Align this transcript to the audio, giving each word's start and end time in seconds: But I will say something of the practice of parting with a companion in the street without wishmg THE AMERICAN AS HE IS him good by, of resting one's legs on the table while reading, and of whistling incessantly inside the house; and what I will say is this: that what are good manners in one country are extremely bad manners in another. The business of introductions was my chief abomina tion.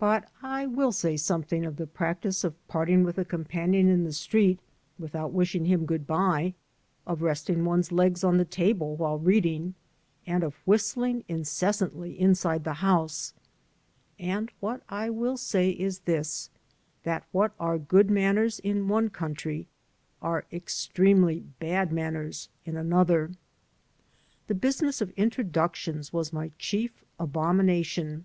But 0.00 0.28
I 0.42 0.66
will 0.66 0.90
say 0.90 1.16
something 1.16 1.64
of 1.64 1.76
the 1.76 1.86
practice 1.86 2.42
of 2.42 2.66
parting 2.66 3.04
with 3.04 3.16
a 3.16 3.24
companion 3.24 3.86
in 3.88 4.02
the 4.02 4.12
street 4.12 4.58
without 4.98 5.32
wishmg 5.32 5.52
THE 5.52 5.58
AMERICAN 5.58 5.62
AS 5.62 5.68
HE 5.68 5.72
IS 5.76 5.80
him 5.82 5.86
good 5.86 6.06
by, 6.08 6.54
of 7.06 7.22
resting 7.22 7.64
one's 7.64 7.92
legs 7.92 8.24
on 8.24 8.38
the 8.38 8.44
table 8.44 8.96
while 8.96 9.20
reading, 9.20 9.74
and 10.26 10.42
of 10.42 10.56
whistling 10.66 11.22
incessantly 11.28 12.18
inside 12.20 12.64
the 12.64 12.72
house; 12.82 13.34
and 14.18 14.50
what 14.58 14.82
I 14.88 15.10
will 15.10 15.36
say 15.36 15.70
is 15.70 16.00
this: 16.00 16.50
that 17.04 17.22
what 17.30 17.52
are 17.60 17.78
good 17.78 18.10
manners 18.10 18.58
in 18.58 18.88
one 18.88 19.10
country 19.10 19.68
are 20.20 20.44
extremely 20.52 21.38
bad 21.60 21.92
manners 21.92 22.48
in 22.64 22.76
another. 22.76 23.30
The 24.48 24.56
business 24.56 25.00
of 25.00 25.10
introductions 25.10 26.12
was 26.12 26.32
my 26.32 26.50
chief 26.58 27.04
abomina 27.20 27.84
tion. 27.84 28.24